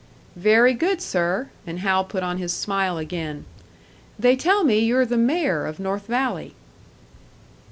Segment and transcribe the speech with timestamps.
[0.35, 3.45] "Very good, sir." And Hal put on his smile again.
[4.17, 6.55] "They tell me you're the mayor of North Valley."